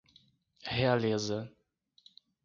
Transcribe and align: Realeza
Realeza 0.71 1.53